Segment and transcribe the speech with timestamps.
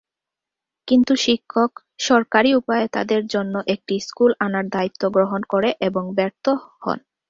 [0.87, 1.71] কিন্তু শিক্ষক
[2.01, 6.45] সরকারী উপায়ে তাদের জন্য একটি স্কুল আনার দায়িত্ব গ্রহণ করে এবং ব্যর্থ
[6.79, 6.99] হন।